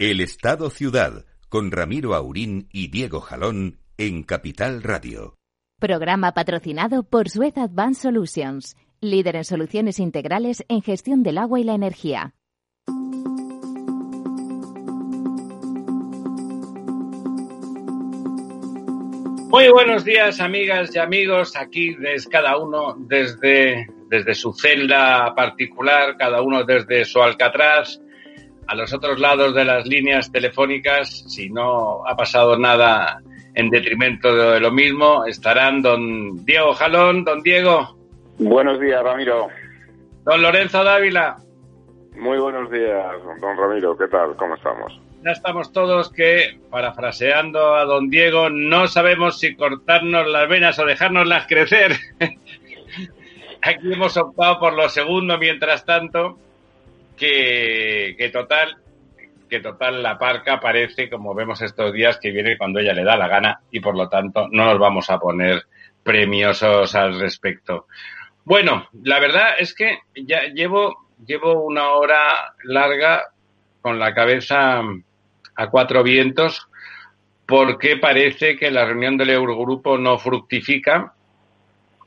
[0.00, 5.34] El Estado Ciudad, con Ramiro Aurín y Diego Jalón en Capital Radio.
[5.80, 11.64] Programa patrocinado por Suez Advanced Solutions, líder en soluciones integrales en gestión del agua y
[11.64, 12.32] la energía.
[19.50, 21.56] Muy buenos días, amigas y amigos.
[21.56, 28.00] Aquí desde cada uno desde, desde su celda particular, cada uno desde su alcatraz.
[28.68, 33.20] A los otros lados de las líneas telefónicas, si no ha pasado nada
[33.54, 37.24] en detrimento de lo mismo, estarán don Diego Jalón.
[37.24, 37.96] Don Diego.
[38.38, 39.48] Buenos días, Ramiro.
[40.24, 41.38] Don Lorenzo Dávila.
[42.16, 43.06] Muy buenos días,
[43.40, 43.96] don Ramiro.
[43.96, 44.36] ¿Qué tal?
[44.36, 45.00] ¿Cómo estamos?
[45.24, 50.84] ya estamos todos que, parafraseando a don Diego, no sabemos si cortarnos las venas o
[50.84, 51.96] dejárnoslas crecer.
[53.62, 56.38] Aquí hemos optado por lo segundo, mientras tanto,
[57.18, 58.76] que, total,
[59.48, 63.16] que total la parca parece, como vemos estos días, que viene cuando ella le da
[63.16, 65.64] la gana y por lo tanto no nos vamos a poner
[66.02, 67.86] premiosos al respecto.
[68.44, 73.24] Bueno, la verdad es que ya llevo, llevo una hora larga
[73.82, 74.80] con la cabeza
[75.56, 76.68] a cuatro vientos
[77.46, 81.14] porque parece que la reunión del Eurogrupo no fructifica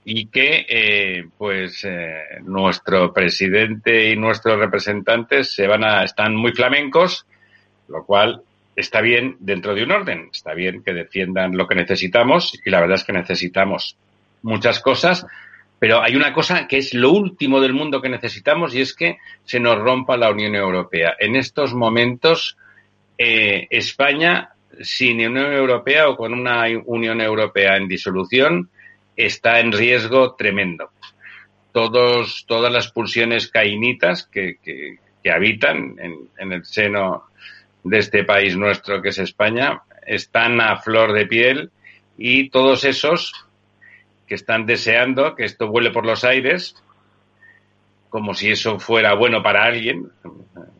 [0.04, 6.54] y que eh, pues eh, nuestro presidente y nuestros representantes se van a están muy
[6.54, 7.26] flamencos,
[7.88, 8.42] lo cual
[8.76, 12.80] está bien dentro de un orden, está bien que defiendan lo que necesitamos y la
[12.80, 13.96] verdad es que necesitamos
[14.42, 15.26] muchas cosas,
[15.78, 19.18] pero hay una cosa que es lo último del mundo que necesitamos y es que
[19.44, 21.16] se nos rompa la Unión Europea.
[21.20, 22.58] En estos momentos
[23.18, 24.50] eh, España,
[24.82, 28.70] sin Unión Europea o con una Unión Europea en disolución,
[29.16, 30.92] está en riesgo tremendo.
[31.72, 34.58] Todos, todas las pulsiones cainitas que,
[35.32, 37.26] habitan en, el seno
[37.84, 41.72] de este país nuestro que es España están a flor de piel
[42.18, 43.46] y todos esos
[44.28, 46.76] que están deseando que esto vuele por los aires,
[48.10, 50.10] como si eso fuera bueno para alguien,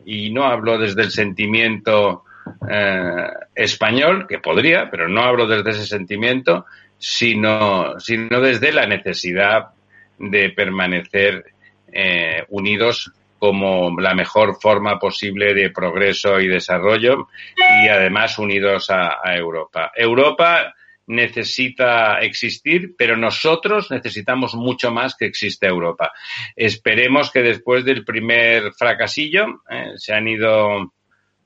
[0.04, 2.24] y no hablo desde el sentimiento
[2.70, 6.66] eh, español, que podría, pero no hablo desde ese sentimiento,
[7.02, 9.70] sino, sino desde la necesidad
[10.18, 11.46] de permanecer
[11.92, 17.26] eh, unidos como la mejor forma posible de progreso y desarrollo
[17.56, 19.90] y además unidos a, Europa.
[19.96, 20.72] Europa
[21.08, 26.12] necesita existir, pero nosotros necesitamos mucho más que exista Europa.
[26.54, 30.92] Esperemos que después del primer fracasillo eh, se han ido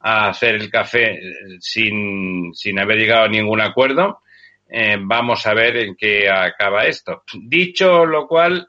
[0.01, 1.19] a hacer el café
[1.61, 4.21] sin, sin haber llegado a ningún acuerdo.
[4.69, 7.23] Eh, vamos a ver en qué acaba esto.
[7.35, 8.69] Dicho lo cual,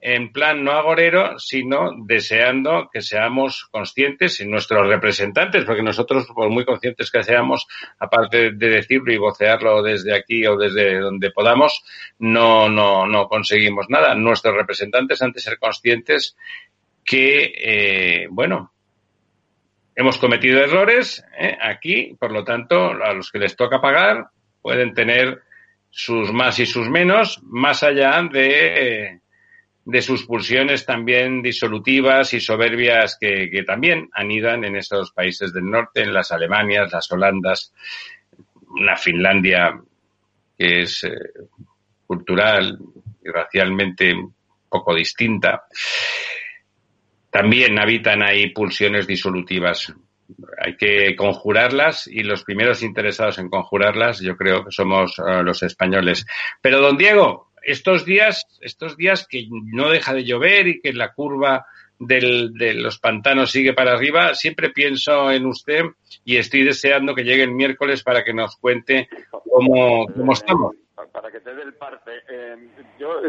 [0.00, 6.50] en plan no agorero, sino deseando que seamos conscientes y nuestros representantes, porque nosotros, por
[6.50, 7.66] muy conscientes que seamos,
[7.98, 11.82] aparte de decirlo y vocearlo desde aquí o desde donde podamos,
[12.18, 14.14] no, no, no conseguimos nada.
[14.14, 16.36] Nuestros representantes han de ser conscientes
[17.04, 18.72] que, eh, bueno,
[19.96, 21.56] hemos cometido errores ¿eh?
[21.60, 24.28] aquí, por lo tanto, a los que les toca pagar
[24.68, 25.40] pueden tener
[25.88, 29.22] sus más y sus menos, más allá de,
[29.82, 36.02] de sus pulsiones también disolutivas y soberbias que, también anidan en esos países del norte,
[36.02, 37.72] en las Alemanias, las Holandas,
[38.66, 39.80] una Finlandia
[40.58, 41.16] que es eh,
[42.06, 42.78] cultural
[43.24, 44.14] y racialmente
[44.68, 45.64] poco distinta.
[47.30, 49.94] También habitan ahí pulsiones disolutivas.
[50.64, 55.62] Hay que conjurarlas y los primeros interesados en conjurarlas yo creo que somos uh, los
[55.62, 56.26] españoles.
[56.60, 61.12] Pero don Diego, estos días, estos días que no deja de llover y que la
[61.12, 61.66] curva
[61.98, 65.82] de los pantanos sigue para arriba, siempre pienso en usted
[66.24, 70.76] y estoy deseando que llegue el miércoles para que nos cuente cómo, cómo estamos
[71.12, 72.22] para que te dé el parte.
[72.28, 72.56] Eh,
[72.98, 73.20] yo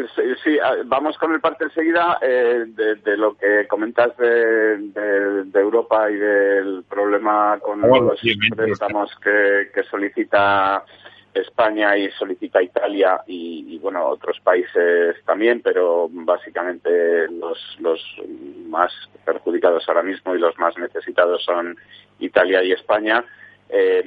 [0.44, 5.60] sí, vamos con el parte enseguida eh, de, de, lo que comentas de, de, de,
[5.60, 8.20] Europa y del problema con los
[8.56, 10.84] préstamos que, que, solicita
[11.34, 18.02] España y solicita Italia y, y, bueno otros países también, pero básicamente los, los
[18.68, 18.92] más
[19.26, 21.78] perjudicados ahora mismo y los más necesitados son
[22.20, 23.24] Italia y España.
[23.70, 24.04] Eh,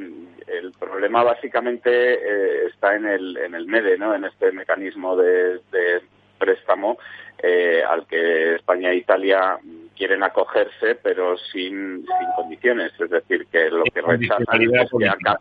[0.46, 4.14] el problema básicamente eh, está en el, en el MEDE, ¿no?
[4.14, 6.02] en este mecanismo de, de
[6.38, 6.98] préstamo
[7.42, 9.58] eh, al que España e Italia
[9.96, 12.92] quieren acogerse, pero sin, sin condiciones.
[12.98, 15.40] Es decir, que lo que rechazan es que acá,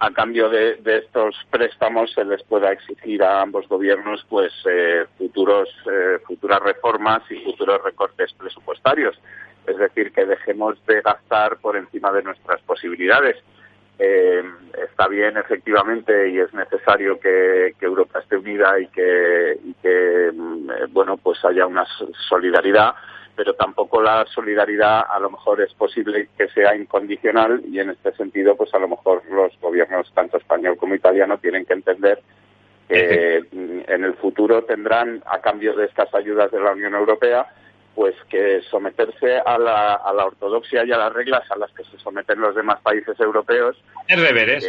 [0.00, 5.06] a cambio de, de, estos préstamos se les pueda exigir a ambos gobiernos pues eh,
[5.16, 9.16] futuros eh, futuras reformas y futuros recortes presupuestarios
[9.66, 13.36] es decir, que dejemos de gastar por encima de nuestras posibilidades.
[13.98, 14.42] Eh,
[14.90, 20.92] está bien, efectivamente, y es necesario que, Europa esté unida y que, y que, mm,
[20.92, 21.86] bueno, pues haya una
[22.28, 22.94] solidaridad,
[23.36, 28.12] pero tampoco la solidaridad a lo mejor es posible que sea incondicional y en este
[28.12, 32.20] sentido, pues a lo mejor los gobiernos, tanto español como italiano, tienen que entender
[32.88, 37.46] que en el futuro tendrán, a cambio de estas ayudas de la Unión Europea,
[37.94, 41.84] pues que someterse a la, a la ortodoxia y a las reglas a las que
[41.84, 43.76] se someten los demás países europeos.
[44.08, 44.68] Es deberes.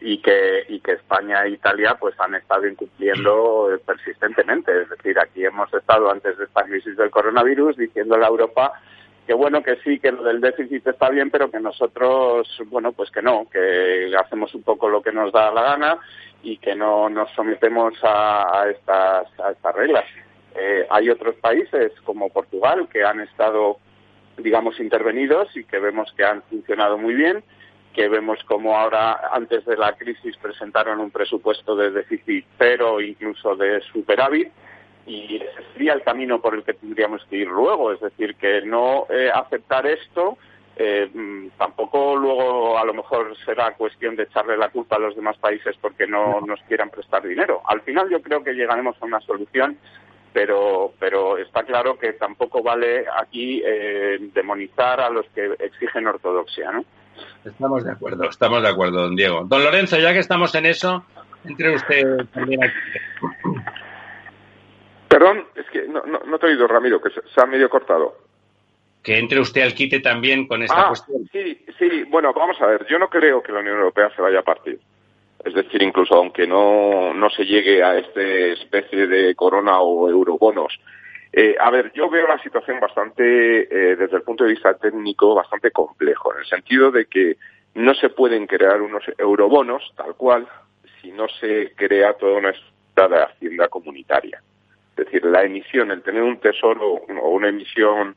[0.00, 5.44] y que y que España e Italia pues han estado incumpliendo persistentemente es decir aquí
[5.44, 8.72] hemos estado antes de esta crisis del coronavirus diciendo a Europa
[9.28, 13.12] que bueno que sí que lo del déficit está bien pero que nosotros bueno pues
[13.12, 15.98] que no que hacemos un poco lo que nos da la gana
[16.42, 20.04] y que no nos sometemos a, a estas a estas reglas
[20.58, 23.78] eh, hay otros países como Portugal que han estado,
[24.38, 27.44] digamos, intervenidos y que vemos que han funcionado muy bien,
[27.94, 33.56] que vemos como ahora, antes de la crisis, presentaron un presupuesto de déficit cero, incluso
[33.56, 34.50] de superávit,
[35.06, 38.62] y ese sería el camino por el que tendríamos que ir luego, es decir, que
[38.62, 40.36] no eh, aceptar esto.
[40.78, 45.16] Eh, mm, tampoco luego a lo mejor será cuestión de echarle la culpa a los
[45.16, 47.62] demás países porque no nos quieran prestar dinero.
[47.66, 49.78] Al final yo creo que llegaremos a una solución
[50.36, 56.72] pero, pero está claro que tampoco vale aquí eh, demonizar a los que exigen ortodoxia,
[56.72, 56.84] ¿no?
[57.42, 59.44] Estamos de acuerdo, estamos de acuerdo, don Diego.
[59.46, 61.06] Don Lorenzo, ya que estamos en eso,
[61.42, 62.76] entre usted también aquí.
[65.08, 68.18] Perdón, es que no, no, te he oído, Ramiro, que se, ha medio cortado.
[69.02, 71.26] Que entre usted al quite también con esta ah, cuestión.
[71.32, 74.40] Sí, sí, bueno, vamos a ver, yo no creo que la Unión Europea se vaya
[74.40, 74.78] a partir.
[75.46, 80.76] Es decir, incluso aunque no, no se llegue a esta especie de corona o eurobonos.
[81.32, 85.36] Eh, a ver, yo veo la situación bastante, eh, desde el punto de vista técnico,
[85.36, 87.36] bastante complejo, en el sentido de que
[87.74, 90.48] no se pueden crear unos eurobonos tal cual
[91.00, 94.42] si no se crea toda una estructura de hacienda comunitaria.
[94.96, 98.16] Es decir, la emisión, el tener un tesoro o una emisión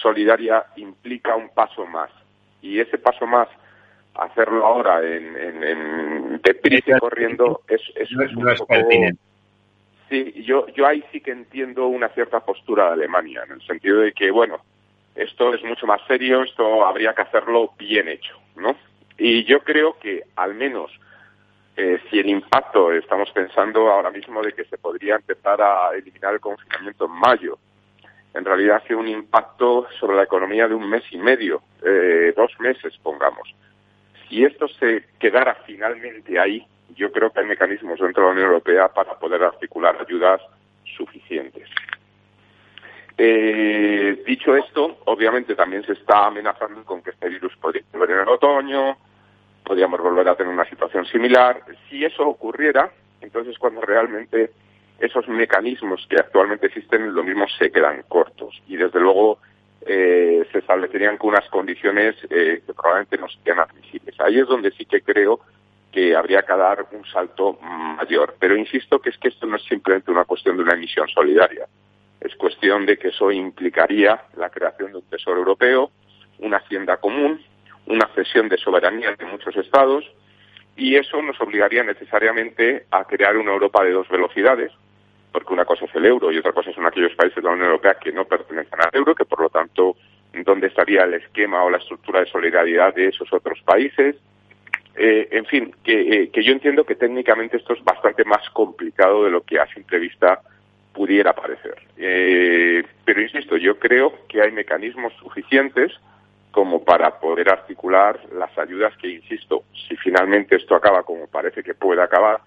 [0.00, 2.10] solidaria implica un paso más.
[2.60, 3.48] Y ese paso más
[4.14, 8.74] hacerlo ahora en, en, en y corriendo es, es, un poco...
[10.08, 14.00] Sí, yo, yo ahí sí que entiendo una cierta postura de Alemania, en el sentido
[14.00, 14.58] de que, bueno,
[15.14, 18.76] esto es mucho más serio, esto habría que hacerlo bien hecho, ¿no?
[19.16, 20.90] Y yo creo que al menos
[21.76, 26.34] eh, si el impacto, estamos pensando ahora mismo de que se podría empezar a eliminar
[26.34, 27.58] el confinamiento en mayo,
[28.34, 32.52] en realidad hace un impacto sobre la economía de un mes y medio, eh, dos
[32.60, 33.54] meses, pongamos
[34.32, 38.46] y esto se quedara finalmente ahí, yo creo que hay mecanismos dentro de la Unión
[38.46, 40.40] Europea para poder articular ayudas
[40.96, 41.68] suficientes.
[43.18, 48.20] Eh, dicho esto, obviamente también se está amenazando con que este virus podría volver en
[48.20, 48.96] el otoño,
[49.62, 51.62] podríamos volver a tener una situación similar.
[51.90, 52.90] Si eso ocurriera,
[53.20, 54.50] entonces cuando realmente
[54.98, 58.62] esos mecanismos que actualmente existen, lo mismo se quedan cortos.
[58.66, 59.40] Y desde luego
[59.86, 64.18] eh, se establecerían con unas condiciones eh, que probablemente no sean admisibles.
[64.20, 65.40] Ahí es donde sí que creo
[65.90, 68.34] que habría que dar un salto mayor.
[68.38, 71.66] Pero insisto que es que esto no es simplemente una cuestión de una emisión solidaria.
[72.20, 75.90] Es cuestión de que eso implicaría la creación de un tesoro europeo,
[76.38, 77.42] una hacienda común,
[77.86, 80.04] una cesión de soberanía de muchos estados,
[80.76, 84.72] y eso nos obligaría necesariamente a crear una Europa de dos velocidades,
[85.32, 87.66] porque una cosa es el euro y otra cosa son aquellos países de la Unión
[87.66, 89.96] Europea que no pertenecen al euro, que por lo tanto,
[90.44, 94.16] ¿dónde estaría el esquema o la estructura de solidaridad de esos otros países?
[94.94, 99.24] Eh, en fin, que, eh, que, yo entiendo que técnicamente esto es bastante más complicado
[99.24, 100.40] de lo que a simple vista
[100.92, 101.76] pudiera parecer.
[101.96, 105.92] Eh, pero insisto, yo creo que hay mecanismos suficientes
[106.50, 111.72] como para poder articular las ayudas que, insisto, si finalmente esto acaba como parece que
[111.72, 112.40] puede acabar,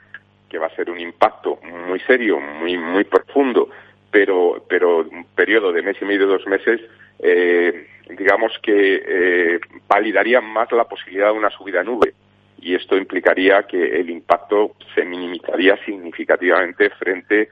[0.49, 3.69] que va a ser un impacto muy serio, muy muy profundo,
[4.11, 6.81] pero pero un periodo de mes y medio, dos meses,
[7.19, 12.13] eh, digamos que eh, validaría más la posibilidad de una subida nube
[12.59, 17.49] y esto implicaría que el impacto se minimizaría significativamente frente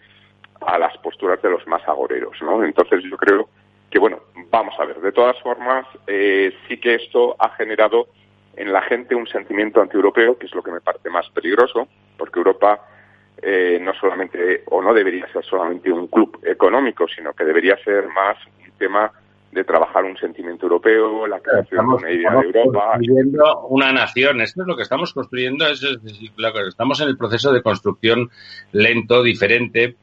[0.61, 2.63] a las posturas de los más agoreros, ¿no?
[2.63, 3.49] Entonces yo creo
[3.93, 4.99] que bueno, vamos a ver.
[5.01, 8.07] De todas formas, eh, sí que esto ha generado
[8.55, 12.39] en la gente un sentimiento antieuropeo, que es lo que me parece más peligroso, porque
[12.39, 12.81] Europa
[13.41, 18.07] eh, no solamente, o no debería ser solamente un club económico, sino que debería ser
[18.07, 19.11] más un tema
[19.51, 22.91] de trabajar un sentimiento europeo, la creación de una idea de Europa.
[22.93, 25.83] construyendo una nación, esto es lo que estamos construyendo, es,
[26.67, 28.29] estamos en el proceso de construcción
[28.71, 29.97] lento, diferente,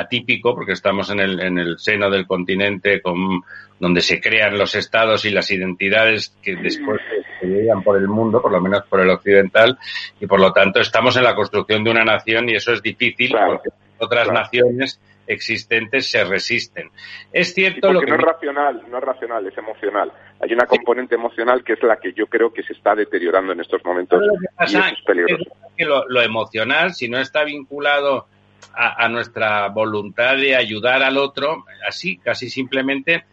[0.00, 3.42] atípico, porque estamos en el, en el seno del continente con,
[3.78, 7.00] donde se crean los estados y las identidades que después
[7.40, 9.78] se llegan por el mundo, por lo menos por el occidental,
[10.20, 13.34] y por lo tanto estamos en la construcción de una nación y eso es difícil
[13.46, 16.90] porque otras naciones existentes se resisten.
[17.32, 20.12] Es cierto lo que no es racional, no es racional, es emocional.
[20.40, 23.60] Hay una componente emocional que es la que yo creo que se está deteriorando en
[23.60, 25.44] estos momentos y eso es peligroso.
[25.76, 28.26] que lo, emocional, si no está vinculado
[28.74, 33.24] a, nuestra voluntad de ayudar al otro, así, casi simplemente,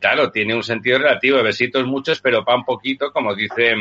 [0.00, 3.74] claro, tiene un sentido relativo, besitos muchos, pero pa' un poquito, como dice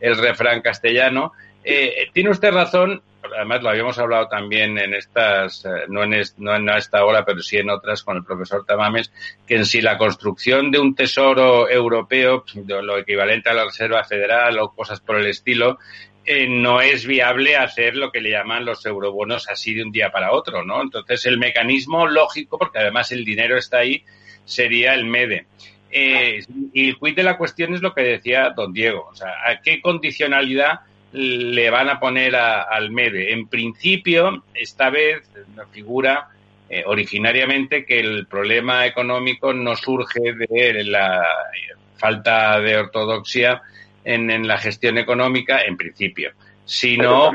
[0.00, 1.32] el refrán castellano.
[1.62, 3.02] Eh, tiene usted razón
[3.36, 7.56] además lo habíamos hablado también en estas, eh, no en, en esta hora, pero sí
[7.56, 9.12] en otras con el profesor Tamames,
[9.46, 14.58] que en sí la construcción de un tesoro europeo, lo equivalente a la Reserva Federal
[14.58, 15.78] o cosas por el estilo,
[16.24, 20.10] eh, no es viable hacer lo que le llaman los eurobonos así de un día
[20.10, 20.82] para otro, ¿no?
[20.82, 24.04] Entonces el mecanismo lógico, porque además el dinero está ahí,
[24.44, 25.46] sería el MEDE.
[25.92, 29.32] Eh, y el quid de la cuestión es lo que decía don Diego, o sea,
[29.44, 30.80] ¿a qué condicionalidad
[31.12, 33.32] le van a poner al MEDE.
[33.32, 35.28] En principio, esta vez
[35.72, 36.28] figura
[36.68, 41.26] eh, originariamente que el problema económico no surge de la
[41.96, 43.62] falta de ortodoxia
[44.14, 46.32] en, la gestión económica, en principio,
[46.64, 47.32] sino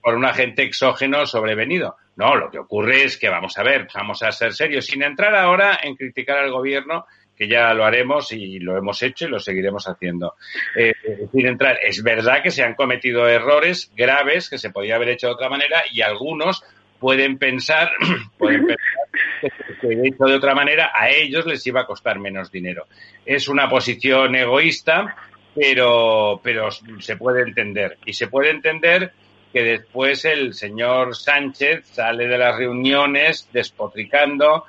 [0.00, 1.96] por un agente exógeno sobrevenido.
[2.16, 5.34] No, lo que ocurre es que vamos a ver, vamos a ser serios, sin entrar
[5.34, 9.38] ahora en criticar al gobierno que ya lo haremos y lo hemos hecho y lo
[9.38, 10.34] seguiremos haciendo.
[10.74, 10.94] Eh,
[11.30, 15.26] sin entrar, es verdad que se han cometido errores graves que se podía haber hecho
[15.26, 16.64] de otra manera y algunos
[16.98, 17.90] pueden pensar,
[18.38, 22.86] pueden pensar que hecho de otra manera a ellos les iba a costar menos dinero.
[23.24, 25.16] Es una posición egoísta,
[25.56, 27.96] pero, pero se puede entender.
[28.04, 29.12] Y se puede entender
[29.52, 34.64] que después el señor Sánchez sale de las reuniones despotricando,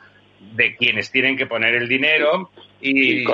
[0.56, 3.25] de quienes tienen que poner el dinero y,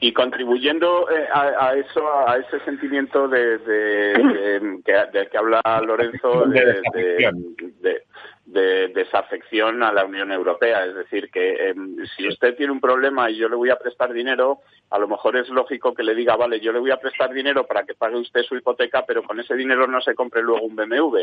[0.00, 7.32] y, contribuyendo eh, a, eso, a ese sentimiento de, de, que, que, habla Lorenzo de,
[8.46, 10.84] de desafección a la Unión Europea.
[10.86, 14.12] Es decir, que em, si usted tiene un problema y yo le voy a prestar
[14.12, 17.32] dinero, a lo mejor es lógico que le diga, vale, yo le voy a prestar
[17.32, 20.64] dinero para que pague usted su hipoteca, pero con ese dinero no se compre luego
[20.64, 21.18] un BMW.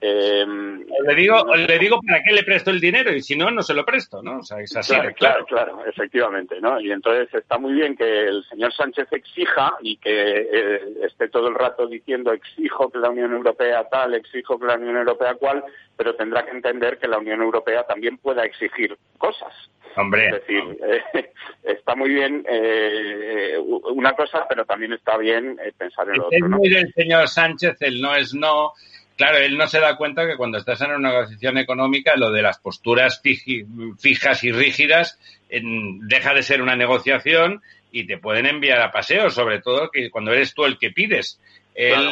[0.00, 3.62] Em, le digo, le digo para qué le presto el dinero y si no, no
[3.62, 4.38] se lo presto, ¿no?
[4.38, 4.92] O sea, es así.
[4.92, 6.80] Claro, claro, claro, efectivamente, ¿no?
[6.80, 11.48] Y entonces está muy bien que el señor Sánchez exija y que eh, esté todo
[11.48, 15.64] el rato diciendo exijo que la Unión Europea tal, exijo que la Unión Europea cual,
[15.96, 19.52] pero tendrá que entender que la Unión Europea también pueda exigir cosas.
[19.96, 20.26] Hombre.
[20.26, 20.78] Es decir,
[21.14, 21.30] eh,
[21.62, 26.38] está muy bien eh, una cosa, pero también está bien eh, pensar en lo otro.
[26.38, 28.72] Es muy del señor Sánchez, el no es no.
[29.16, 32.42] Claro, él no se da cuenta que cuando estás en una negociación económica, lo de
[32.42, 37.62] las posturas fijas y rígidas deja de ser una negociación
[37.92, 41.40] y te pueden enviar a paseo, sobre todo que cuando eres tú el que pides.
[41.76, 42.10] Él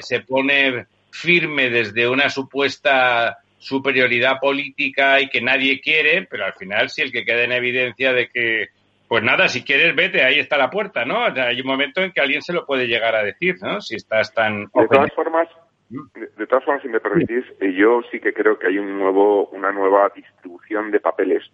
[0.00, 6.88] se pone firme desde una supuesta superioridad política y que nadie quiere, pero al final
[6.88, 8.68] si el que queda en evidencia de que,
[9.08, 11.24] pues nada, si quieres vete, ahí está la puerta, ¿no?
[11.24, 13.80] hay un momento en que alguien se lo puede llegar a decir, ¿no?
[13.80, 14.64] Si estás tan...
[14.64, 15.48] De todas formas,
[15.90, 19.46] de todas formas, si me permitís, eh, yo sí que creo que hay un nuevo,
[19.48, 21.44] una nueva distribución de papeles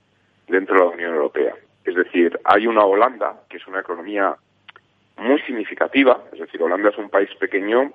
[0.47, 1.55] dentro de la Unión Europea.
[1.85, 4.35] Es decir, hay una Holanda, que es una economía
[5.17, 7.93] muy significativa, es decir, Holanda es un país pequeño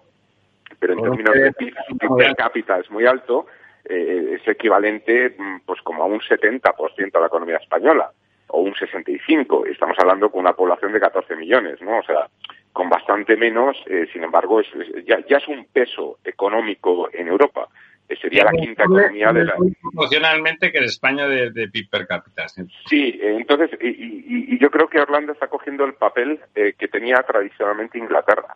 [0.79, 1.73] pero en términos de PIB,
[2.17, 3.45] per cápita es muy alto,
[3.85, 8.11] eh, es equivalente mm, pues como a un 70% a la economía española
[8.47, 9.65] o un 65.
[9.65, 11.99] Estamos hablando con una población de 14 millones, ¿no?
[11.99, 12.27] O sea,
[12.71, 14.67] con bastante menos, eh, sin embargo, es,
[15.05, 17.67] ya, ya, es un peso económico en Europa.
[18.07, 19.55] Eh, sería la quinta economía de la.
[19.81, 22.47] Proporcionalmente que en España de, PIB per cápita.
[22.87, 27.97] Sí, entonces, y, y, yo creo que Irlanda está cogiendo el papel que tenía tradicionalmente
[27.97, 28.55] Inglaterra,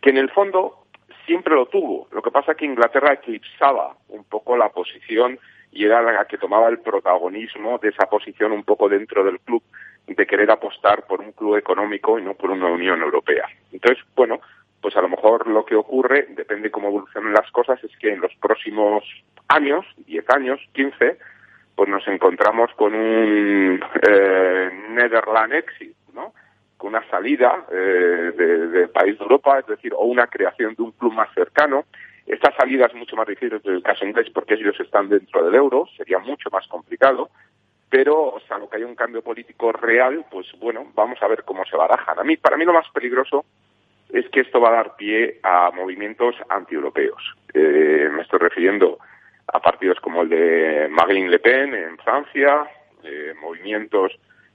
[0.00, 0.81] que en el fondo
[1.26, 2.08] siempre lo tuvo.
[2.12, 5.38] Lo que pasa es que Inglaterra eclipsaba un poco la posición
[5.70, 9.62] y era la que tomaba el protagonismo de esa posición un poco dentro del club
[10.06, 13.48] de querer apostar por un club económico y no por una Unión Europea.
[13.72, 14.40] Entonces, bueno,
[14.80, 18.20] pues a lo mejor lo que ocurre, depende cómo evolucionen las cosas, es que en
[18.20, 19.04] los próximos
[19.48, 21.18] años, 10 años, 15,
[21.76, 25.96] pues nos encontramos con un eh, Netherland exit,
[26.86, 31.12] una salida eh, del país de Europa, es decir, o una creación de un club
[31.12, 31.84] más cercano.
[32.26, 35.54] Esta salida es mucho más difícil en el caso inglés porque ellos están dentro del
[35.54, 37.30] euro, sería mucho más complicado,
[37.90, 41.76] pero salvo que haya un cambio político real, pues bueno, vamos a ver cómo se
[41.76, 42.18] barajan.
[42.18, 43.44] A mí, para mí lo más peligroso
[44.08, 47.22] es que esto va a dar pie a movimientos antieuropeos.
[47.52, 48.98] Eh, me estoy refiriendo
[49.46, 52.66] a partidos como el de Marine Le Pen en Francia,
[53.02, 54.12] eh, movimientos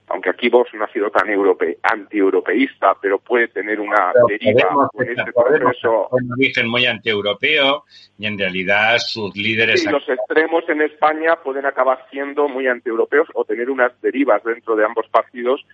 [0.08, 5.10] aunque aquí vos no ha sido tan europe, anti-europeísta, pero puede tener una deriva en
[5.10, 6.08] este proceso.
[6.12, 7.84] Un origen muy anti-europeo
[8.18, 9.84] y en realidad sus líderes.
[9.84, 14.76] Sí, los extremos en España pueden acabar siendo muy anti-europeos o tener unas derivas dentro
[14.76, 15.66] de ambos partidos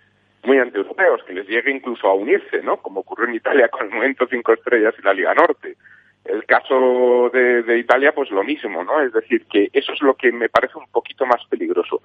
[0.42, 2.78] muy anti-europeos, que les llegue incluso a unirse, ¿no?
[2.78, 5.76] Como ocurrió en Italia con el Movimiento Cinco Estrellas y la Liga Norte.
[6.24, 9.00] El caso de, de, Italia, pues lo mismo, ¿no?
[9.02, 12.00] Es decir, que eso es lo que me parece un poquito más peligroso,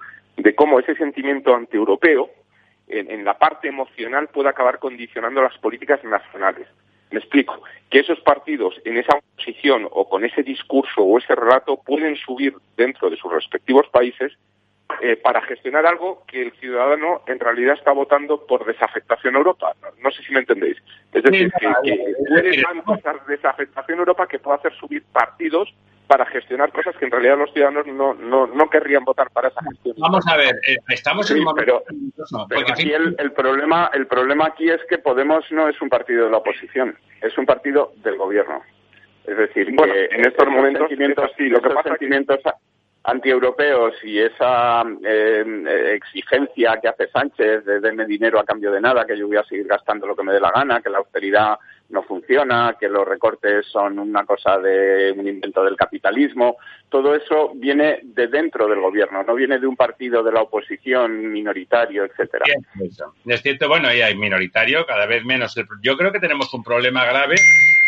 [0.70, 2.30] cómo ese sentimiento antieuropeo,
[2.86, 6.68] en, en la parte emocional, puede acabar condicionando las políticas nacionales.
[7.10, 7.60] Me explico,
[7.90, 12.54] que esos partidos en esa posición o con ese discurso o ese relato pueden subir
[12.76, 14.32] dentro de sus respectivos países
[15.02, 19.74] eh, para gestionar algo que el ciudadano en realidad está votando por desafectación a Europa.
[20.00, 20.76] No, sé si me entendéis.
[21.12, 25.74] Es decir, que, que puede esa desafectación a Europa que puede hacer subir partidos
[26.10, 29.62] para gestionar cosas que en realidad los ciudadanos no, no, no querrían votar para esa
[29.62, 29.94] gestión.
[29.96, 31.84] Vamos a ver, eh, estamos en un momento...
[32.48, 36.24] Pero, aquí el, el, problema, el problema aquí es que Podemos no es un partido
[36.24, 38.60] de la oposición, es un partido del gobierno.
[39.24, 40.88] Es decir, que en estos momentos
[41.36, 42.40] sí, lo que pasa sentimientos
[43.04, 49.04] antieuropeos y esa eh, exigencia que hace Sánchez de denme dinero a cambio de nada,
[49.04, 51.56] que yo voy a seguir gastando lo que me dé la gana, que la austeridad
[51.90, 56.56] no funciona, que los recortes son una cosa de un invento del capitalismo,
[56.88, 61.30] todo eso viene de dentro del gobierno, no viene de un partido de la oposición
[61.32, 62.44] minoritario, etcétera.
[63.26, 65.54] Es cierto, bueno, y hay minoritario, cada vez menos.
[65.82, 67.36] Yo creo que tenemos un problema grave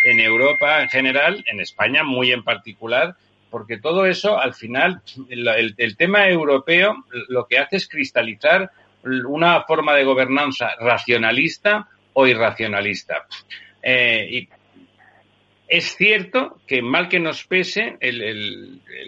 [0.05, 3.17] en Europa en general, en España muy en particular,
[3.51, 8.71] porque todo eso, al final, el, tema europeo lo que hace es cristalizar
[9.05, 13.27] una forma de gobernanza racionalista o irracionalista.
[13.83, 14.49] Eh, y
[15.69, 17.97] es cierto que mal que nos pese,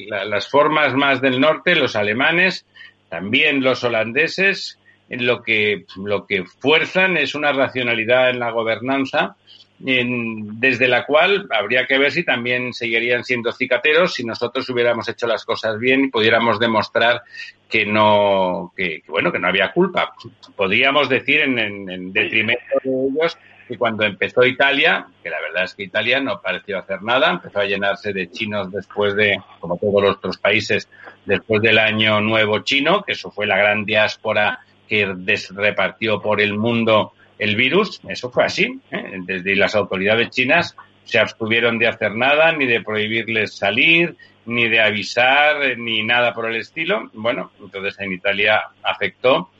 [0.08, 2.66] las formas más del norte, los alemanes,
[3.08, 4.78] también los holandeses,
[5.08, 9.36] lo que, lo que fuerzan es una racionalidad en la gobernanza
[9.78, 15.26] desde la cual habría que ver si también seguirían siendo cicateros si nosotros hubiéramos hecho
[15.26, 17.22] las cosas bien y pudiéramos demostrar
[17.68, 20.14] que no, que, bueno, que no había culpa.
[20.56, 25.74] Podríamos decir en, en, detrimento de ellos que cuando empezó Italia, que la verdad es
[25.74, 30.02] que Italia no pareció hacer nada, empezó a llenarse de chinos después de, como todos
[30.02, 30.88] los otros países,
[31.24, 35.14] después del año nuevo chino, que eso fue la gran diáspora que
[35.54, 38.80] repartió por el mundo el virus, eso fue así.
[38.90, 39.18] ¿eh?
[39.24, 44.80] Desde las autoridades chinas se abstuvieron de hacer nada, ni de prohibirles salir, ni de
[44.80, 47.10] avisar, ni nada por el estilo.
[47.12, 49.50] Bueno, entonces en Italia afectó.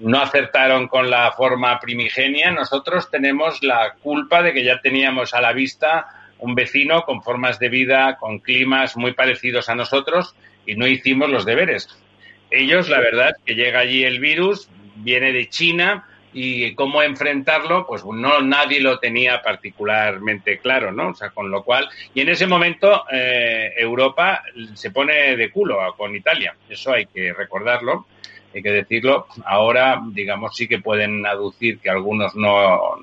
[0.00, 2.50] No acertaron con la forma primigenia.
[2.50, 6.06] Nosotros tenemos la culpa de que ya teníamos a la vista
[6.38, 10.34] un vecino con formas de vida, con climas muy parecidos a nosotros
[10.66, 11.88] y no hicimos los deberes.
[12.50, 18.04] Ellos, la verdad, que llega allí el virus, viene de China, y cómo enfrentarlo, pues
[18.04, 21.10] no nadie lo tenía particularmente claro, ¿no?
[21.10, 24.42] O sea, con lo cual, y en ese momento eh, Europa
[24.74, 28.06] se pone de culo con Italia, eso hay que recordarlo,
[28.54, 29.26] hay que decirlo.
[29.44, 32.96] Ahora, digamos, sí que pueden aducir que algunos no,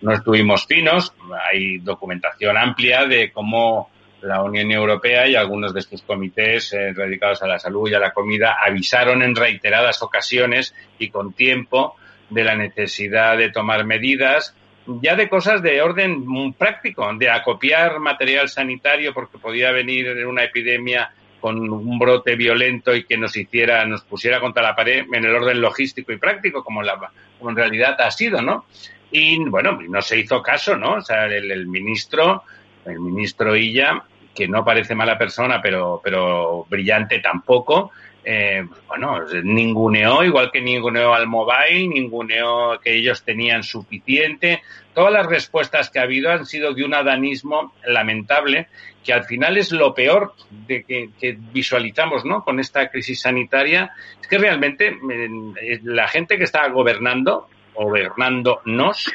[0.00, 1.12] no estuvimos finos,
[1.50, 3.90] hay documentación amplia de cómo
[4.24, 7.98] la Unión Europea y algunos de estos comités eh, dedicados a la salud y a
[7.98, 11.96] la comida avisaron en reiteradas ocasiones y con tiempo
[12.30, 18.48] de la necesidad de tomar medidas, ya de cosas de orden práctico, de acopiar material
[18.48, 21.12] sanitario porque podía venir una epidemia
[21.44, 25.34] con un brote violento y que nos hiciera, nos pusiera contra la pared en el
[25.34, 26.98] orden logístico y práctico, como, la,
[27.38, 28.64] en realidad ha sido, ¿no?
[29.10, 30.94] Y bueno, no se hizo caso, ¿no?
[30.94, 32.44] O sea, el, el ministro,
[32.86, 34.04] el ministro Illa,
[34.34, 37.90] que no parece mala persona, pero, pero brillante tampoco,
[38.24, 44.62] eh, bueno, ninguneó, igual que ninguneó al mobile, ninguneó que ellos tenían suficiente.
[44.94, 48.68] Todas las respuestas que ha habido han sido de un adanismo lamentable,
[49.04, 52.42] que al final es lo peor de que, visualizamos ¿no?
[52.42, 53.92] con esta crisis sanitaria.
[54.20, 59.12] Es que realmente eh, la gente que está gobernando, gobernándonos,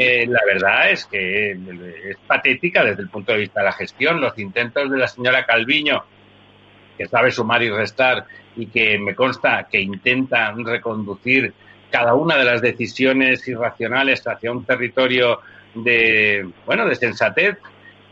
[0.00, 4.20] eh, la verdad es que es patética desde el punto de vista de la gestión.
[4.20, 6.02] Los intentos de la señora Calviño
[6.98, 11.54] que sabe sumar y restar y que me consta que intenta reconducir
[11.90, 15.40] cada una de las decisiones irracionales hacia un territorio
[15.74, 17.56] de, bueno, de sensatez,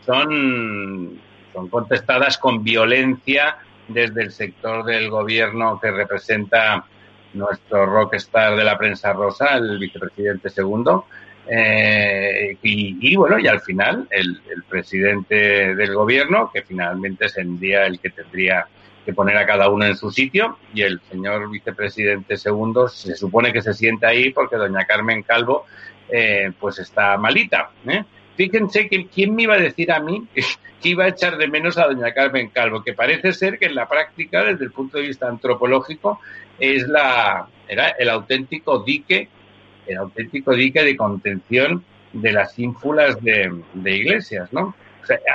[0.05, 1.19] son,
[1.53, 6.85] son contestadas con violencia desde el sector del gobierno que representa
[7.33, 11.05] nuestro rockstar de la prensa rosa, el vicepresidente segundo,
[11.49, 18.09] Eh, y, bueno, y al final el, presidente del gobierno, que finalmente sería el que
[18.09, 18.67] tendría
[19.07, 23.53] que poner a cada uno en su sitio, y el señor vicepresidente segundo se supone
[23.53, 25.65] que se sienta ahí porque doña Carmen Calvo
[26.09, 27.69] eh, pues está malita.
[27.87, 28.03] ¿eh?
[28.35, 30.27] Fíjense que quién me iba a decir a mí
[30.81, 33.75] que iba a echar de menos a doña Carmen Calvo, que parece ser que en
[33.75, 36.19] la práctica, desde el punto de vista antropológico,
[36.59, 39.29] es la era el auténtico dique
[39.85, 43.53] el auténtico dique de contención de las ínfulas de,
[43.85, 44.75] iglesias, ¿no?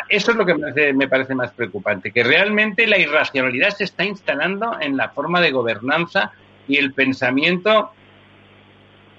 [0.08, 0.54] Eso es lo que
[0.92, 5.50] me parece, más preocupante, que realmente la irracionalidad se está instalando en la forma de
[5.50, 6.32] gobernanza
[6.68, 7.92] y el pensamiento.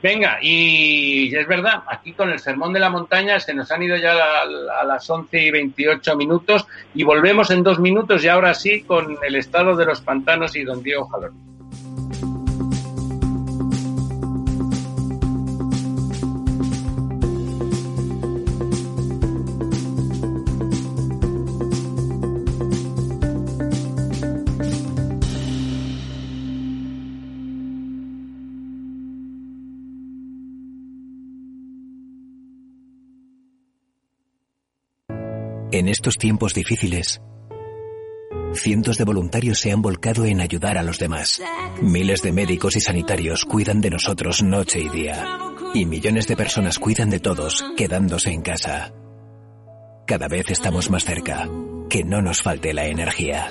[0.01, 3.95] Venga, y es verdad, aquí con el sermón de la montaña se nos han ido
[3.95, 8.83] ya a, las 11 y 28 minutos y volvemos en dos minutos y ahora sí
[8.83, 11.52] con el estado de los pantanos y don Diego Jalón.
[35.73, 37.19] En estos tiempos difíciles,
[38.53, 41.41] cientos de voluntarios se han volcado en ayudar a los demás.
[41.81, 45.25] Miles de médicos y sanitarios cuidan de nosotros noche y día.
[45.73, 48.93] Y millones de personas cuidan de todos, quedándose en casa.
[50.05, 51.49] Cada vez estamos más cerca.
[51.89, 53.49] Que no nos falte la energía.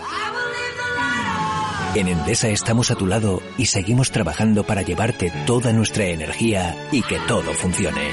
[1.96, 7.02] En Endesa estamos a tu lado y seguimos trabajando para llevarte toda nuestra energía y
[7.02, 8.10] que todo funcione.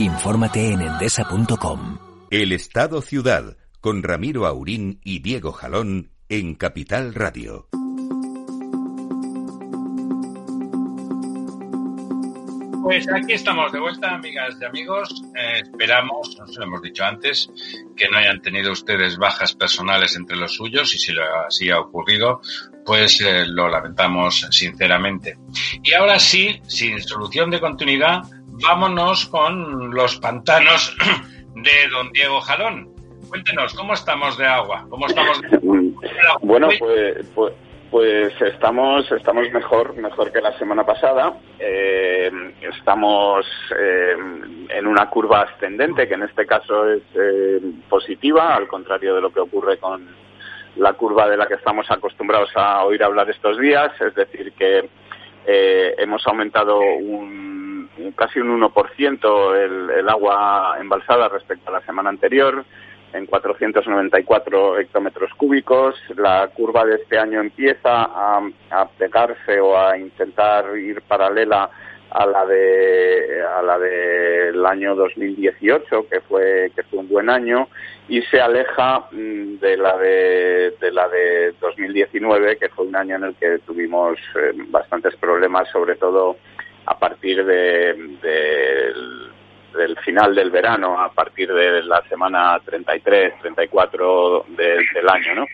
[0.00, 2.09] Infórmate en endesa.com.
[2.30, 7.66] El Estado Ciudad con Ramiro Aurín y Diego Jalón en Capital Radio.
[12.84, 15.24] Pues aquí estamos de vuelta, amigas y amigos.
[15.34, 17.50] Eh, esperamos, nos lo hemos dicho antes,
[17.96, 21.80] que no hayan tenido ustedes bajas personales entre los suyos y si lo, así ha
[21.80, 22.40] ocurrido,
[22.86, 25.36] pues eh, lo lamentamos sinceramente.
[25.82, 30.96] Y ahora sí, sin solución de continuidad, vámonos con los pantanos
[31.54, 32.88] de don Diego Jalón.
[33.28, 34.86] Cuéntenos, ¿cómo estamos de agua?
[34.88, 35.40] ¿Cómo estamos
[36.42, 37.52] Bueno, pues, pues,
[37.90, 41.34] pues, estamos, estamos mejor, mejor que la semana pasada.
[41.58, 43.46] Eh, estamos
[43.78, 44.16] eh,
[44.68, 49.32] en una curva ascendente, que en este caso es eh, positiva, al contrario de lo
[49.32, 50.08] que ocurre con
[50.76, 54.88] la curva de la que estamos acostumbrados a oír hablar estos días, es decir, que
[55.46, 57.59] hemos aumentado un
[58.16, 62.64] casi un 1% el, el agua embalsada respecto a la semana anterior,
[63.12, 65.96] en 494 hectómetros cúbicos.
[66.16, 71.70] La curva de este año empieza a, a pegarse o a intentar ir paralela
[72.10, 77.68] a la de a la del año 2018 que fue que fue un buen año
[78.08, 83.14] y se aleja mm, de la de, de la de 2019 que fue un año
[83.14, 86.36] en el que tuvimos eh, bastantes problemas sobre todo
[86.86, 87.94] a partir de,
[89.76, 95.46] del final del verano, a partir de la semana 33, 34 del año, ¿no?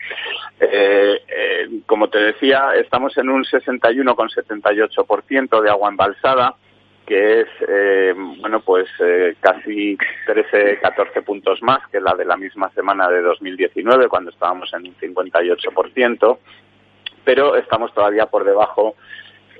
[0.59, 6.55] Eh, eh, como te decía, estamos en un 61,78% de agua embalsada,
[7.05, 8.87] que es, eh, bueno, pues
[9.39, 14.73] casi 13, 14 puntos más que la de la misma semana de 2019, cuando estábamos
[14.73, 16.39] en un 58%,
[17.23, 18.95] pero estamos todavía por debajo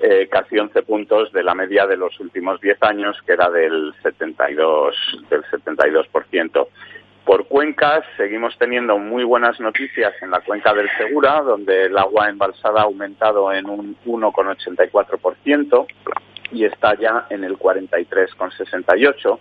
[0.00, 3.94] eh, casi 11 puntos de la media de los últimos 10 años, que era del
[4.02, 4.94] 72,
[5.28, 6.68] del 72%.
[7.24, 12.30] Por cuencas, seguimos teniendo muy buenas noticias en la cuenca del Segura, donde el agua
[12.30, 15.86] embalsada ha aumentado en un 1,84%
[16.52, 19.38] y está ya en el 43,68%,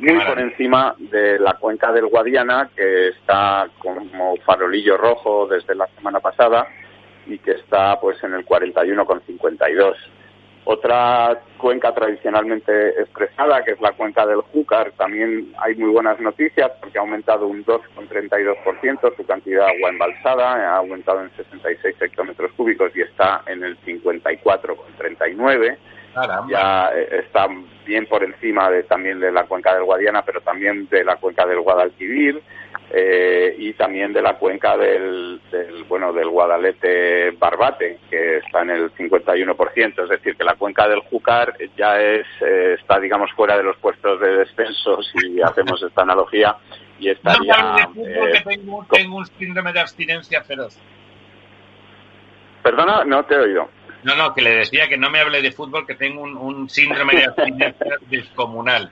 [0.00, 5.86] muy por encima de la cuenca del Guadiana, que está como farolillo rojo desde la
[5.88, 6.66] semana pasada,
[7.26, 9.94] y que está pues en el 41,52.
[10.64, 16.70] Otra cuenca tradicionalmente expresada, que es la cuenca del Júcar, también hay muy buenas noticias
[16.80, 22.52] porque ha aumentado un 2,32% su cantidad de agua embalsada, ha aumentado en 66 hectómetros
[22.52, 25.76] cúbicos y está en el 54,39.
[26.48, 27.46] Ya eh, está
[27.86, 31.46] bien por encima de, también de la cuenca del Guadiana, pero también de la cuenca
[31.46, 32.42] del Guadalquivir
[32.92, 35.40] eh, y también de la cuenca del,
[35.88, 41.00] bueno del Guadalete Barbate que está en el 51%, es decir que la cuenca del
[41.00, 46.02] Júcar ya es eh, está digamos fuera de los puestos de descenso si hacemos esta
[46.02, 46.56] analogía
[46.98, 50.76] y estaría eh, tengo, tengo un síndrome de abstinencia feroz.
[52.62, 53.68] Perdona, no te he oído.
[54.02, 57.14] No, no, que le decía que no me hable de fútbol, que tengo un, síndrome
[57.14, 58.90] de abstinencia descomunal,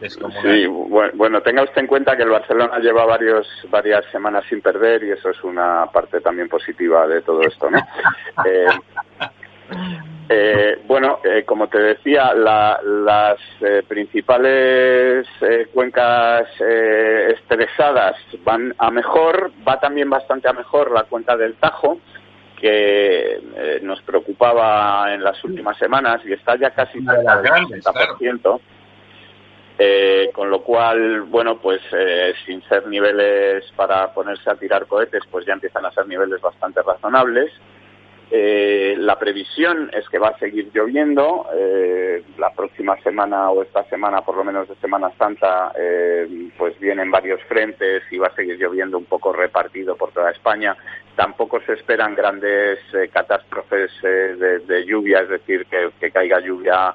[0.00, 5.02] Sí, bueno, tenga usted en cuenta que el Barcelona lleva varios, varias semanas sin perder
[5.02, 7.78] y eso es una parte también positiva de todo esto, ¿no?
[8.46, 8.66] Eh,
[10.30, 13.38] eh, bueno, eh, como te decía, las
[13.86, 15.26] principales
[15.74, 22.00] cuencas estresadas van a mejor, va también bastante a mejor la cuenca del Tajo,
[22.60, 28.60] que eh, nos preocupaba en las últimas semanas y está ya casi cerca del 60%.
[29.80, 35.22] Eh, con lo cual, bueno, pues eh, sin ser niveles para ponerse a tirar cohetes,
[35.30, 37.52] pues ya empiezan a ser niveles bastante razonables.
[38.30, 41.46] Eh, la previsión es que va a seguir lloviendo.
[41.54, 46.78] Eh, la próxima semana o esta semana, por lo menos de Semana Santa, eh, pues
[46.78, 50.76] vienen varios frentes y va a seguir lloviendo un poco repartido por toda España.
[51.16, 52.78] Tampoco se esperan grandes
[53.12, 56.94] catástrofes de, lluvia, es decir, que, caiga lluvia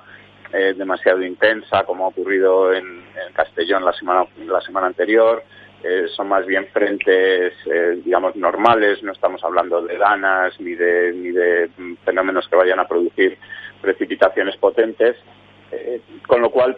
[0.78, 5.44] demasiado intensa, como ha ocurrido en, en Castellón la semana, la semana anterior.
[5.84, 11.12] Eh, son más bien frentes, eh, digamos, normales, no estamos hablando de danas ni de,
[11.12, 11.70] ni de
[12.06, 13.38] fenómenos que vayan a producir
[13.82, 15.18] precipitaciones potentes,
[15.72, 16.78] eh, con lo cual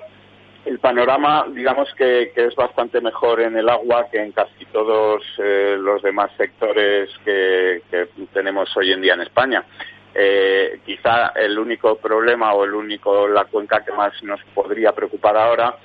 [0.66, 6.02] el panorama, digamos que, es bastante mejor en el agua que en casi todos los
[6.02, 9.64] demás sectores que, que, tenemos hoy en día en España.
[10.84, 15.76] quizá el único problema o el único la cuenca que más nos podría preocupar ahora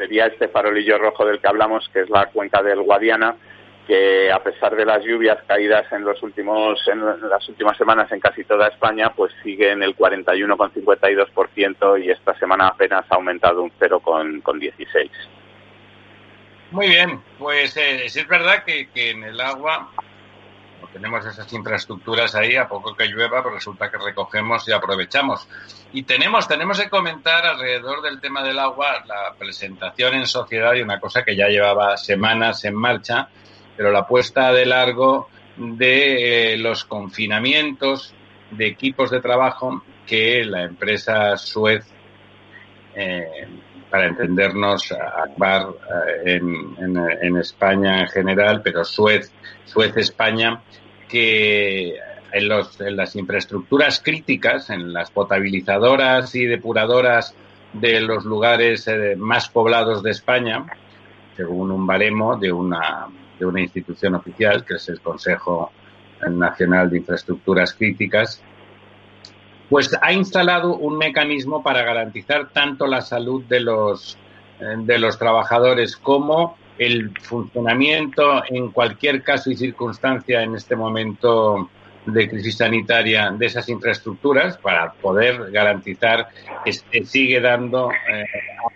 [0.00, 3.36] sería este farolillo rojo del que hablamos, que es la cuenca del Guadiana,
[3.86, 8.18] que a pesar de las lluvias caídas en los últimos en las últimas semanas en
[8.18, 13.70] casi toda España, pues sigue en el 41,52% y esta semana apenas ha aumentado un
[13.78, 15.10] 0,16.
[16.70, 19.90] Muy bien, pues eh, es verdad que, que en el agua
[20.92, 25.46] tenemos esas infraestructuras ahí, a poco que llueva, pues resulta que recogemos y aprovechamos.
[25.92, 30.82] Y tenemos, tenemos que comentar alrededor del tema del agua la presentación en sociedad y
[30.82, 33.28] una cosa que ya llevaba semanas en marcha,
[33.76, 38.14] pero la puesta de largo de eh, los confinamientos
[38.50, 41.86] de equipos de trabajo que la empresa Suez,
[43.90, 45.68] para entendernos, Akbar
[46.24, 49.32] eh, en, en, España en general, pero Suez,
[49.64, 50.60] Suez España,
[51.08, 51.96] que
[52.32, 57.34] en, los, en las infraestructuras críticas, en las potabilizadoras y depuradoras
[57.72, 60.64] de los lugares eh, más poblados de España,
[61.36, 63.06] según un baremo de una,
[63.38, 65.72] de una institución oficial, que es el Consejo
[66.28, 68.42] Nacional de Infraestructuras Críticas,
[69.70, 74.18] pues ha instalado un mecanismo para garantizar tanto la salud de los,
[74.58, 81.70] eh, de los trabajadores como el funcionamiento en cualquier caso y circunstancia en este momento
[82.04, 86.28] de crisis sanitaria de esas infraestructuras para poder garantizar
[86.64, 88.24] que se sigue dando eh,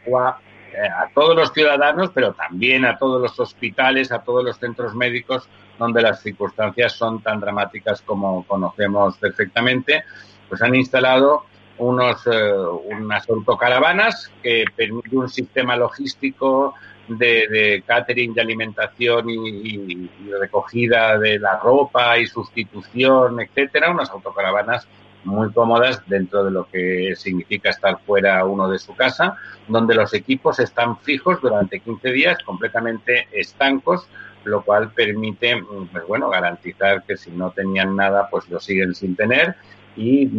[0.07, 0.39] agua
[0.73, 4.95] eh, a todos los ciudadanos, pero también a todos los hospitales, a todos los centros
[4.95, 10.05] médicos donde las circunstancias son tan dramáticas como conocemos perfectamente,
[10.49, 11.45] pues han instalado
[11.79, 12.53] unos, eh,
[12.87, 16.75] unas autocaravanas que permiten un sistema logístico
[17.09, 24.89] de, catering, de alimentación y, recogida de la ropa y sustitución, etcétera, unas autocaravanas
[25.25, 29.37] muy cómodas dentro de lo que significa estar fuera uno de su casa,
[29.69, 34.07] donde los equipos están fijos durante 15 días, completamente estancos,
[34.45, 39.17] lo cual permite, pues bueno, garantizar que si no tenían nada, pues lo siguen sin
[39.17, 39.57] tener
[39.97, 40.31] y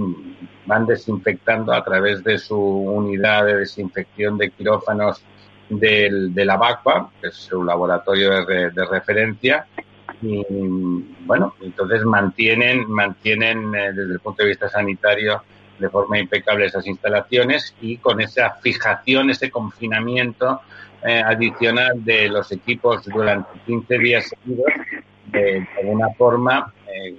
[0.66, 5.24] van desinfectando a través de su unidad de desinfección de quirófanos
[5.70, 9.66] del, de la BACPA, que es un laboratorio de, referencia,
[10.22, 10.44] y
[11.26, 15.42] bueno, entonces mantienen, mantienen eh, desde el punto de vista sanitario
[15.80, 20.62] de forma impecable esas instalaciones y con esa fijación, ese confinamiento
[21.04, 24.72] eh, adicional de los equipos durante 15 días seguidos,
[25.26, 27.16] de, alguna forma eh,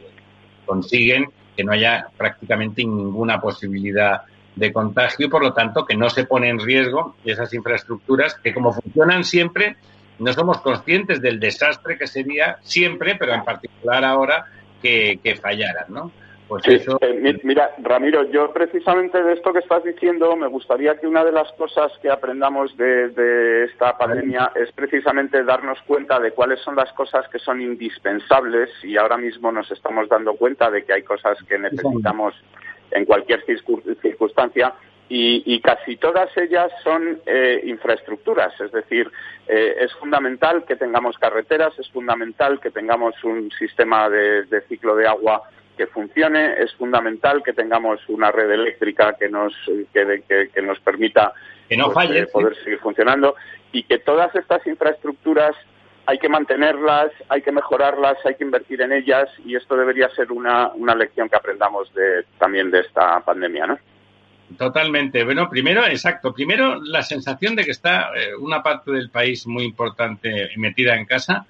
[0.64, 4.22] consiguen que no haya prácticamente ninguna posibilidad
[4.54, 8.54] de contagio y por lo tanto que no se pone en riesgo esas infraestructuras que
[8.54, 9.76] como funcionan siempre
[10.18, 14.46] no somos conscientes del desastre que sería siempre, pero en particular ahora
[14.82, 16.12] que, fallaran, ¿no?
[16.48, 16.98] Pues eso...
[17.00, 21.32] Eh, mira, Ramiro, yo precisamente de esto que estás diciendo, me gustaría que una de
[21.32, 26.76] las cosas que aprendamos de, de, esta pandemia es precisamente darnos cuenta de cuáles son
[26.76, 31.02] las cosas que son indispensables y ahora mismo nos estamos dando cuenta de que hay
[31.02, 32.34] cosas que necesitamos
[32.92, 34.74] en cualquier circunstancia
[35.08, 39.10] y, casi todas ellas son eh, infraestructuras, es decir,
[39.46, 45.06] eh, es fundamental que tengamos carreteras, es fundamental que tengamos un sistema de, ciclo de
[45.06, 45.42] agua
[45.76, 49.54] que funcione, es fundamental que tengamos una red eléctrica que nos,
[49.92, 51.32] que, que, nos permita
[51.68, 53.36] que no pues, eh, poder seguir funcionando
[53.72, 55.54] y que todas estas infraestructuras
[56.06, 60.30] hay que mantenerlas, hay que mejorarlas, hay que invertir en ellas y esto debería ser
[60.30, 63.78] una, una lección que aprendamos de, también de esta pandemia, ¿no?
[64.56, 65.24] Totalmente.
[65.24, 66.32] Bueno, primero, exacto.
[66.32, 71.04] Primero, la sensación de que está eh, una parte del país muy importante metida en
[71.04, 71.46] casa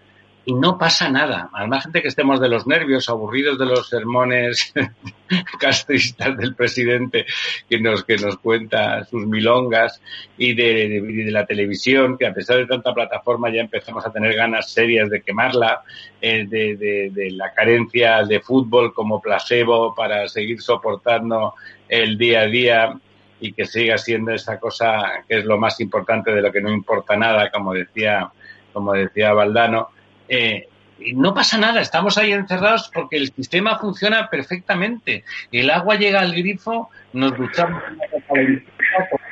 [0.49, 1.51] y no pasa nada.
[1.53, 4.73] Además, gente que estemos de los nervios, aburridos de los sermones
[5.59, 7.27] castristas del presidente
[7.69, 10.01] que nos, que nos cuenta sus milongas
[10.39, 14.37] y de, de, la televisión, que a pesar de tanta plataforma ya empezamos a tener
[14.37, 15.83] ganas serias de quemarla,
[16.21, 21.55] eh, de, de, de la carencia de fútbol como placebo para seguir soportando
[21.89, 22.95] el día a día
[23.41, 26.71] y que siga siendo esa cosa que es lo más importante de lo que no
[26.71, 28.31] importa nada, como decía,
[28.73, 29.89] como decía Valdano
[30.29, 30.69] eh,
[31.15, 35.25] no pasa nada, estamos ahí encerrados porque el sistema funciona perfectamente.
[35.53, 37.83] El agua llega al grifo, nos duchamos,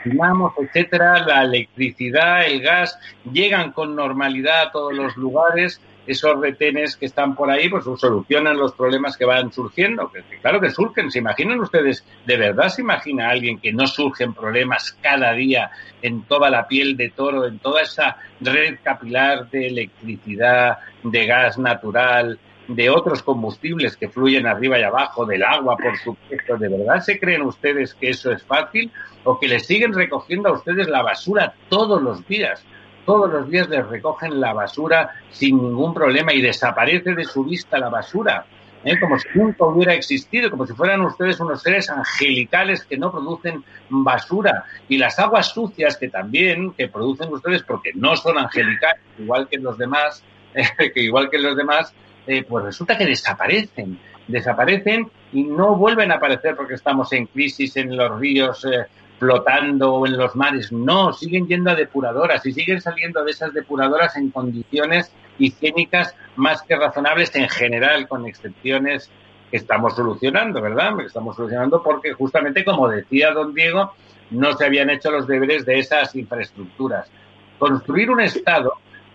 [0.04, 2.98] etcétera, la electricidad, el gas
[3.32, 8.58] llegan con normalidad a todos los lugares esos retenes que están por ahí, pues solucionan
[8.58, 10.10] los problemas que van surgiendo.
[10.42, 11.10] claro que surgen.
[11.10, 15.70] ¿Se imaginan ustedes, de verdad se imagina alguien que no surgen problemas cada día
[16.02, 21.58] en toda la piel de toro, en toda esa red capilar de electricidad, de gas
[21.58, 22.38] natural,
[22.68, 26.56] de otros combustibles que fluyen arriba y abajo, del agua, por supuesto.
[26.56, 28.90] ¿De verdad se creen ustedes que eso es fácil?
[29.24, 32.64] ¿O que les siguen recogiendo a ustedes la basura todos los días?
[33.04, 37.78] todos los días les recogen la basura sin ningún problema y desaparece de su vista
[37.78, 38.46] la basura,
[38.84, 38.98] ¿eh?
[38.98, 43.64] como si nunca hubiera existido, como si fueran ustedes unos seres angelicales que no producen
[43.88, 44.64] basura.
[44.88, 49.58] Y las aguas sucias que también, que producen ustedes porque no son angelicales, igual que
[49.58, 50.22] los demás,
[50.94, 51.94] que igual que los demás,
[52.26, 57.76] eh, pues resulta que desaparecen, desaparecen y no vuelven a aparecer porque estamos en crisis
[57.76, 58.64] en los ríos.
[58.64, 58.84] Eh,
[59.18, 60.72] flotando en los mares.
[60.72, 66.62] No, siguen yendo a depuradoras y siguen saliendo de esas depuradoras en condiciones higiénicas más
[66.62, 69.10] que razonables en general, con excepciones
[69.50, 71.00] que estamos solucionando, ¿verdad?
[71.06, 73.94] estamos solucionando porque justamente, como decía don Diego,
[74.30, 77.10] no se habían hecho los deberes de esas infraestructuras.
[77.58, 78.74] Construir un Estado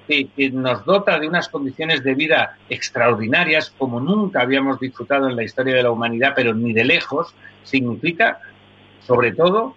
[0.09, 5.43] que, nos dota de unas condiciones de vida extraordinarias como nunca habíamos disfrutado en la
[5.43, 8.39] historia de la humanidad, pero ni de lejos, significa,
[9.05, 9.75] sobre todo,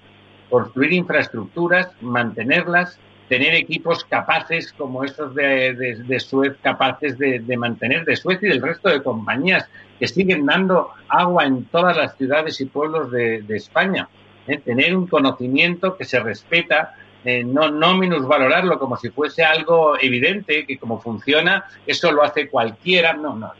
[0.48, 5.74] construir infraestructuras, mantenerlas, tener equipos capaces como esos de,
[6.06, 9.68] de, Suez, capaces de, mantener de Suez y del resto de compañías
[9.98, 14.08] que siguen dando agua en todas las ciudades y pueblos de, España.
[14.46, 14.58] ¿eh?
[14.58, 20.66] Tener un conocimiento que se respeta, eh, no, no minusvalorarlo como si fuese algo evidente,
[20.66, 23.12] que como funciona, eso lo hace cualquiera.
[23.12, 23.52] No, no.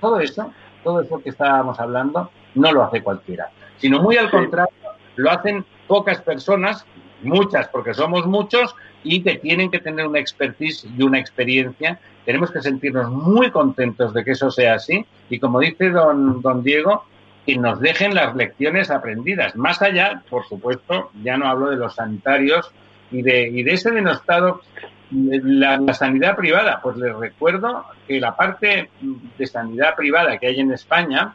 [0.00, 4.74] Todo eso, todo eso que estábamos hablando, no lo hace cualquiera, sino muy al contrario,
[5.16, 6.84] lo hacen pocas personas,
[7.22, 11.98] muchas porque somos muchos, y que tienen que tener una expertise y una experiencia.
[12.24, 15.04] Tenemos que sentirnos muy contentos de que eso sea así.
[15.28, 17.04] Y como dice don, don Diego,
[17.46, 19.56] que nos dejen las lecciones aprendidas.
[19.56, 22.72] Más allá, por supuesto, ya no hablo de los sanitarios
[23.12, 24.62] y de, y de ese denostado,
[25.10, 26.80] la, la sanidad privada.
[26.82, 28.90] Pues les recuerdo que la parte
[29.38, 31.34] de sanidad privada que hay en España,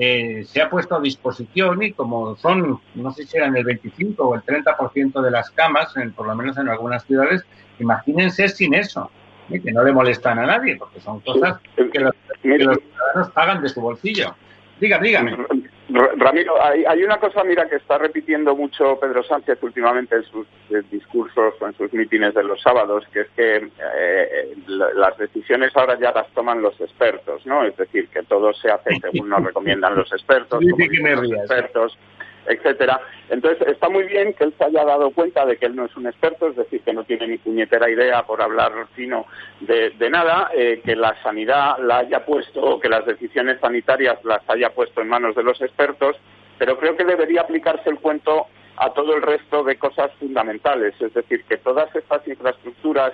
[0.00, 4.28] eh, se ha puesto a disposición y como son, no sé si eran el 25
[4.28, 7.44] o el 30% de las camas, en, por lo menos en algunas ciudades,
[7.80, 9.10] imagínense sin eso,
[9.50, 9.60] ¿eh?
[9.60, 13.80] que no le molestan a nadie, porque son cosas que los ciudadanos pagan de su
[13.80, 14.36] bolsillo.
[14.78, 15.36] Diga, dígame.
[15.90, 20.82] Ramiro, hay, una cosa, mira, que está repitiendo mucho Pedro Sánchez últimamente en sus eh,
[20.90, 25.98] discursos o en sus mítines de los sábados, que es que eh, las decisiones ahora
[25.98, 27.64] ya las toman los expertos, ¿no?
[27.64, 31.98] Es decir, que todo se hace según nos recomiendan los expertos, como los expertos
[32.48, 33.00] etcétera.
[33.28, 35.96] Entonces, está muy bien que él se haya dado cuenta de que él no es
[35.96, 39.26] un experto, es decir, que no tiene ni puñetera idea por hablar fino
[39.60, 44.70] de, nada, eh, que la sanidad la haya puesto, que las decisiones sanitarias las haya
[44.70, 46.16] puesto en manos de los expertos,
[46.58, 51.12] pero creo que debería aplicarse el cuento a todo el resto de cosas fundamentales, es
[51.12, 53.12] decir, que todas estas infraestructuras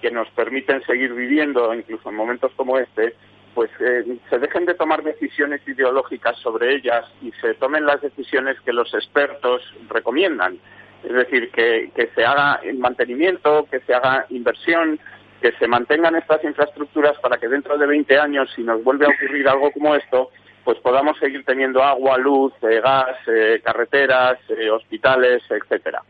[0.00, 3.14] que nos permiten seguir viviendo, incluso en momentos como este,
[3.56, 8.60] pues eh, se dejen de tomar decisiones ideológicas sobre ellas y se tomen las decisiones
[8.60, 10.58] que los expertos recomiendan.
[11.02, 15.00] Es decir, que, se haga mantenimiento, que se haga inversión,
[15.40, 19.08] que se mantengan estas infraestructuras para que dentro de 20 años, si nos vuelve a
[19.08, 20.28] ocurrir algo como esto,
[20.62, 24.38] pues podamos seguir teniendo agua, luz, eh, gas, eh, carreteras,
[24.70, 26.02] hospitales, etcétera.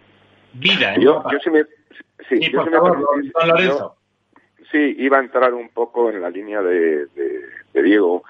[0.54, 0.96] Vida.
[0.98, 1.22] Yo,
[2.28, 3.06] sí, sí, por favor,
[4.70, 7.06] Sí, iba a entrar un poco en la línea de,
[7.72, 8.24] Diego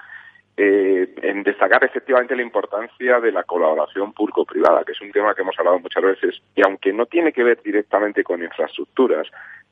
[0.55, 5.41] eh, en destacar efectivamente la importancia de la colaboración público-privada, que es un tema que
[5.41, 9.27] hemos hablado muchas veces, y aunque no tiene que ver directamente con infraestructuras,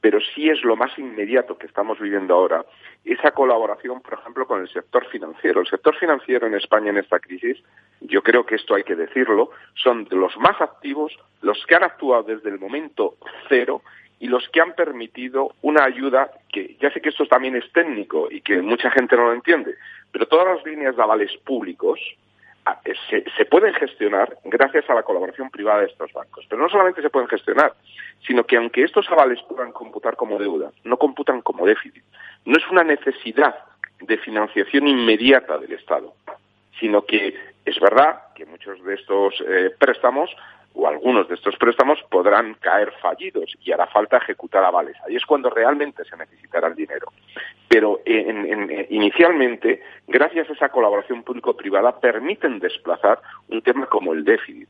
[0.06, 2.64] pero sí es lo más inmediato que estamos viviendo ahora,
[3.04, 5.62] esa colaboración, por ejemplo, con el sector financiero.
[5.62, 7.58] El sector financiero en España en esta crisis,
[8.02, 11.84] yo creo que esto hay que decirlo, son de los más activos, los que han
[11.84, 13.16] actuado desde el momento
[13.50, 13.82] cero
[14.20, 18.28] y los que han permitido una ayuda que ya sé que esto también es técnico
[18.32, 19.76] y que mucha gente no lo entiende,
[20.12, 22.00] pero todas las líneas de avales públicos
[22.66, 26.46] ah, eh, se, pueden gestionar gracias a la colaboración privada de estos bancos.
[26.50, 27.74] Pero no solamente se pueden gestionar,
[28.26, 32.04] sino que aunque estos avales puedan computar como deuda, no computan como déficit.
[32.46, 33.56] No es una necesidad
[34.00, 36.14] de financiación inmediata del Estado,
[36.80, 37.36] sino que
[37.66, 40.30] es verdad que muchos de estos eh, préstamos
[40.76, 44.96] o algunos de estos préstamos podrán caer fallidos y hará falta ejecutar avales.
[45.08, 47.12] Ahí es cuando realmente se necesitará el dinero.
[47.68, 48.02] Pero
[48.90, 53.20] inicialmente, gracias a esa colaboración público-privada, permiten desplazar
[53.50, 54.68] un tema como el déficit.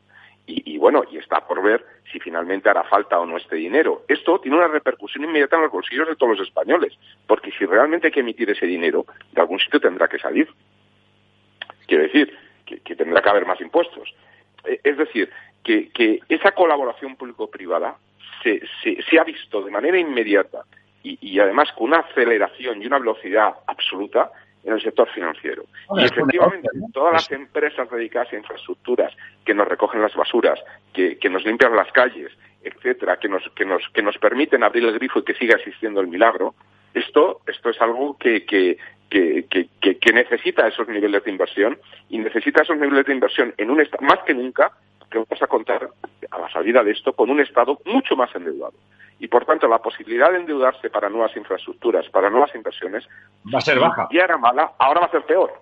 [0.48, 4.04] Y, bueno, y está por ver si finalmente hará falta o no este dinero.
[4.06, 6.96] Esto tiene una repercusión inmediata en los bolsillos de todos los españoles,
[7.26, 10.48] porque si realmente hay que emitir ese dinero, de algún sitio tendrá que salir.
[11.88, 12.32] Quiero decir,
[12.64, 14.14] que tendrá que haber más impuestos.
[14.66, 15.30] E, es decir,
[15.66, 17.96] que, esa colaboración público-privada
[18.42, 20.62] se, se, ha visto de manera inmediata
[21.02, 24.30] y, además con una aceleración y una velocidad absoluta
[24.64, 25.64] en el sector financiero.
[25.96, 29.12] y efectivamente, todas las empresas dedicadas a infraestructuras
[29.44, 30.58] que nos recogen las basuras,
[30.92, 34.94] que, nos limpian las calles, etcétera, que nos, que, nos, que nos permiten abrir el
[34.94, 36.54] grifo y que siga existiendo el milagro,
[36.94, 39.46] esto, esto es algo que, que, que,
[39.80, 44.18] que, necesita esos niveles de inversión y necesita esos niveles de inversión en un más
[44.26, 44.72] que nunca
[45.10, 45.88] que vamos a contar
[46.30, 48.74] a la salida de esto con un Estado mucho más endeudado.
[49.18, 53.06] Y por tanto, la posibilidad de endeudarse para nuevas infraestructuras, para nuevas inversiones,
[53.52, 54.08] va a ser baja.
[54.12, 55.52] Ya era mala, ahora va a ser peor.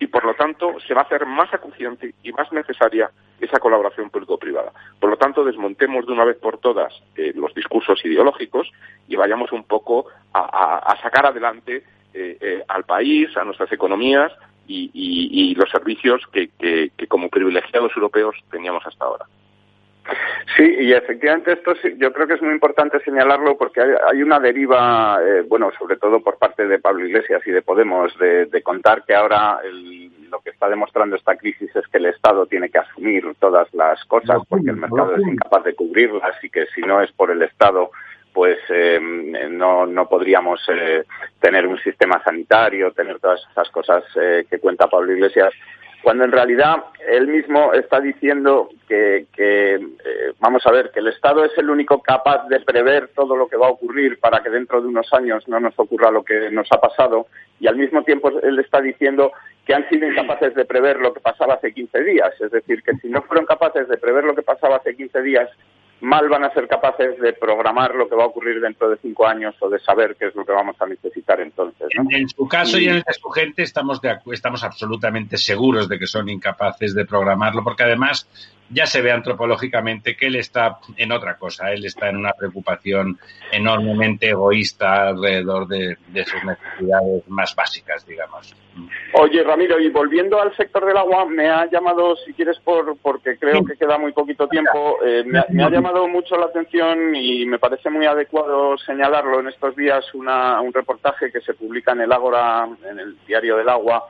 [0.00, 4.10] Y por lo tanto, se va a hacer más acuciante y más necesaria esa colaboración
[4.10, 4.72] público-privada.
[5.00, 8.70] Por lo tanto, desmontemos de una vez por todas eh, los discursos ideológicos
[9.08, 11.84] y vayamos un poco a, sacar adelante
[12.14, 14.32] eh, eh, al país, a nuestras economías,
[14.68, 19.24] y, los servicios que, como privilegiados europeos teníamos hasta ahora.
[20.56, 25.18] Sí, y efectivamente esto yo creo que es muy importante señalarlo porque hay, una deriva,
[25.22, 29.14] eh, bueno, sobre todo por parte de Pablo Iglesias y de Podemos, de, contar que
[29.14, 29.60] ahora
[30.30, 34.02] lo que está demostrando esta crisis es que el Estado tiene que asumir todas las
[34.06, 37.42] cosas porque el mercado es incapaz de cubrirlas y que si no es por el
[37.42, 37.90] Estado
[38.32, 38.98] pues eh,
[39.50, 41.04] no, no podríamos eh,
[41.40, 45.52] tener un sistema sanitario, tener todas esas cosas eh, que cuenta Pablo Iglesias,
[46.02, 49.26] cuando en realidad él mismo está diciendo que,
[50.38, 53.56] vamos a ver, que el Estado es el único capaz de prever todo lo que
[53.56, 56.68] va a ocurrir para que dentro de unos años no nos ocurra lo que nos
[56.70, 57.26] ha pasado,
[57.58, 59.32] y al mismo tiempo él está diciendo
[59.66, 62.32] que han sido incapaces de prever lo que pasaba hace 15 días.
[62.40, 65.50] Es decir, que si no fueron capaces de prever lo que pasaba hace 15 días,
[66.00, 69.26] mal van a ser capaces de programar lo que va a ocurrir dentro de cinco
[69.26, 71.88] años o de saber qué es lo que vamos a necesitar entonces.
[72.10, 75.98] En, su caso y, en el de su gente estamos, de, estamos absolutamente seguros de
[75.98, 78.28] que son incapaces de programarlo, porque además
[78.70, 83.18] ya se ve antropológicamente que él está en otra cosa, él está en una preocupación
[83.50, 88.54] enormemente egoísta alrededor de, sus necesidades más básicas, digamos.
[89.14, 93.36] Oye, Ramiro, y volviendo al sector del agua, me ha llamado, si quieres, por porque
[93.38, 97.58] creo que queda muy poquito tiempo, eh, me, ha llamado mucho la atención y me
[97.58, 102.12] parece muy adecuado señalarlo en estos días una, un reportaje que se publica en el
[102.12, 104.04] Ágora, en el Diario del Agua,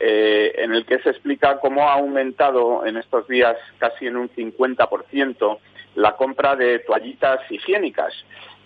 [0.00, 4.28] eh, en el que se explica cómo ha aumentado en estos días casi en un
[4.30, 5.58] 50%
[5.94, 8.12] la compra de toallitas higiénicas.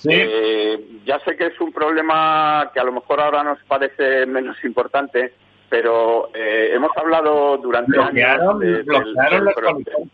[0.09, 4.57] Eh, ya sé que es un problema que a lo mejor ahora nos parece menos
[4.65, 5.33] importante,
[5.69, 8.59] pero eh, hemos hablado durante años...
[8.61, 9.57] De, bloquearon las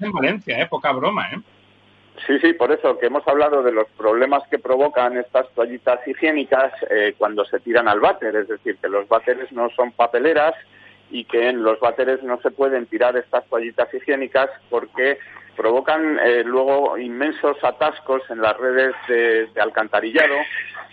[0.00, 0.66] en Valencia, ¿eh?
[0.68, 1.40] poca broma, ¿eh?
[2.26, 6.72] Sí, sí, por eso que hemos hablado de los problemas que provocan estas toallitas higiénicas
[7.18, 10.54] cuando se tiran al váter, es decir, que los váteres no son papeleras,
[11.12, 15.18] y que en los váteres no se pueden tirar estas toallitas higiénicas porque
[15.56, 20.34] provocan eh, luego inmensos atascos en las redes de, alcantarillado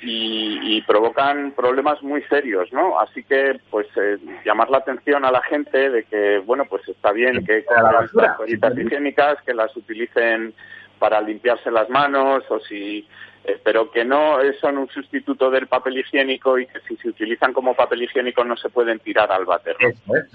[0.01, 2.99] y, provocan problemas muy serios, ¿no?
[2.99, 7.11] Así que, pues, eh, llamar la atención a la gente de que, bueno, pues está
[7.11, 10.53] bien que compren estas toallitas higiénicas, que las utilicen
[10.99, 13.07] para limpiarse las manos o si
[13.63, 17.73] pero que no son un sustituto del papel higiénico y que si se utilizan como
[17.73, 19.75] papel higiénico no se pueden tirar al váter.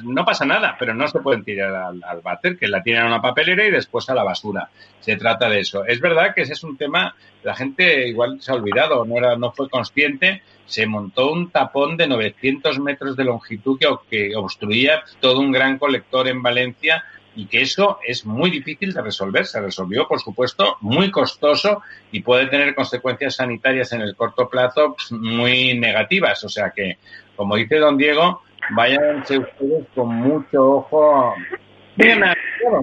[0.03, 0.25] ¿no?
[0.25, 3.23] pasa nada, pero no se pueden tirar al, al váter, que la tienen a una
[3.23, 4.69] papelera y después a la basura.
[5.01, 5.85] Se trata de eso.
[5.85, 9.37] Es verdad que ese es un tema, la gente igual se ha olvidado, no, era,
[9.37, 15.41] no fue consciente, se montó un tapón de 900 metros de longitud que obstruía todo
[15.41, 17.05] un gran colector en Valencia
[17.37, 19.47] y que eso es muy difícil de resolver.
[19.47, 21.83] Se resolvió, por supuesto, muy costoso
[22.13, 26.43] y puede tener consecuencias sanitarias en el corto plazo pues, muy negativas.
[26.45, 26.99] O sea que,
[27.37, 31.35] como dice don Diego, váyanse ustedes con mucho ojo.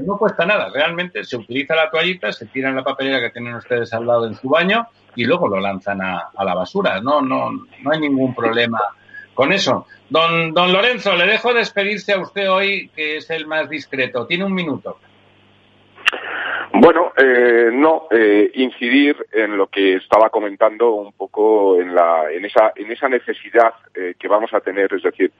[0.06, 0.70] No cuesta nada.
[0.74, 4.26] Realmente se utiliza la toallita, se tira en la papelera que tienen ustedes al lado
[4.26, 7.02] en su baño y luego lo lanzan a, a la basura.
[7.02, 8.80] No, no, no hay ningún problema
[9.42, 9.88] con eso.
[10.08, 14.28] Don, don Lorenzo, le dejo despedirse a usted hoy, que es el más discreto.
[14.28, 15.00] Tiene un minuto.
[16.74, 22.46] Bueno, eh, no, eh, incidir en lo que estaba comentando un poco en, la, en,
[22.46, 25.32] esa, en esa necesidad eh, que vamos a tener, es decir,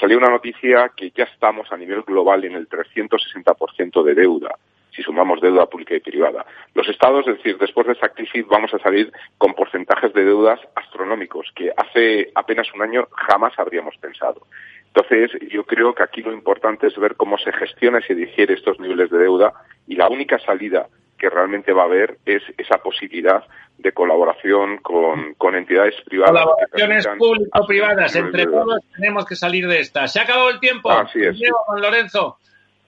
[0.00, 4.56] salió una noticia que ya estamos a nivel global en el 360% de deuda
[4.94, 6.44] si sumamos deuda pública y privada.
[6.74, 10.60] Los estados, es decir, después de esta crisis vamos a salir con porcentajes de deudas
[10.74, 14.46] astronómicos que hace apenas un año jamás habríamos pensado.
[14.94, 18.54] Entonces, yo creo que aquí lo importante es ver cómo se gestiona y se digiere
[18.54, 19.54] estos niveles de deuda
[19.86, 20.86] y la única salida
[21.18, 23.44] que realmente va a haber es esa posibilidad
[23.78, 26.44] de colaboración con, entidades privadas.
[26.44, 28.16] Colaboraciones público-privadas.
[28.16, 30.06] Entre todos tenemos que salir de esta.
[30.08, 30.90] Se ha acabado el tiempo.
[30.90, 31.38] Así es.
[31.66, 32.38] Con Lorenzo.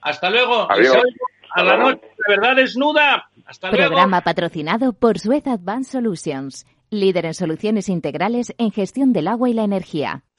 [0.03, 0.71] Hasta luego.
[0.71, 0.99] Adiós
[1.51, 3.31] a la noche, de verdad desnuda.
[3.47, 9.49] Hasta Programa patrocinado por Suez Advanced Solutions, líder en soluciones integrales en gestión del agua
[9.49, 10.25] y la energía.